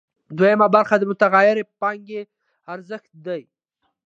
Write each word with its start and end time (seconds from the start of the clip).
دویمه 0.37 0.67
برخه 0.75 0.95
د 0.99 1.03
متغیرې 1.11 1.63
پانګې 1.79 2.21
ارزښت 2.73 3.11
دی 3.25 3.41